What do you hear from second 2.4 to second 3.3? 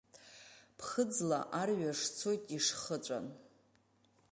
ишхыҵәан.